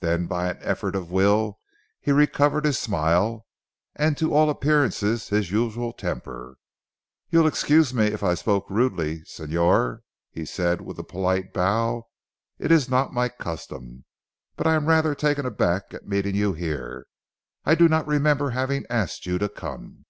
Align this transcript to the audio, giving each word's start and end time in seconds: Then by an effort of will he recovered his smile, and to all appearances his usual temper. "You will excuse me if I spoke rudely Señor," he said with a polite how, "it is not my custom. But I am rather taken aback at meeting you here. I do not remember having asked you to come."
Then 0.00 0.26
by 0.26 0.48
an 0.48 0.56
effort 0.62 0.96
of 0.96 1.10
will 1.10 1.60
he 2.00 2.10
recovered 2.10 2.64
his 2.64 2.78
smile, 2.78 3.44
and 3.94 4.16
to 4.16 4.32
all 4.32 4.48
appearances 4.48 5.28
his 5.28 5.50
usual 5.50 5.92
temper. 5.92 6.56
"You 7.28 7.40
will 7.40 7.46
excuse 7.46 7.92
me 7.92 8.06
if 8.06 8.22
I 8.22 8.32
spoke 8.36 8.70
rudely 8.70 9.20
Señor," 9.26 9.98
he 10.30 10.46
said 10.46 10.80
with 10.80 10.98
a 10.98 11.04
polite 11.04 11.54
how, 11.54 12.06
"it 12.58 12.72
is 12.72 12.88
not 12.88 13.12
my 13.12 13.28
custom. 13.28 14.06
But 14.56 14.66
I 14.66 14.76
am 14.76 14.86
rather 14.86 15.14
taken 15.14 15.44
aback 15.44 15.92
at 15.92 16.08
meeting 16.08 16.34
you 16.34 16.54
here. 16.54 17.06
I 17.66 17.74
do 17.74 17.86
not 17.86 18.06
remember 18.06 18.48
having 18.56 18.86
asked 18.88 19.26
you 19.26 19.36
to 19.36 19.48
come." 19.50 20.06